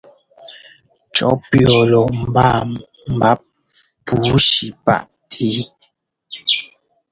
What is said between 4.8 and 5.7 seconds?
páʼtɛ́.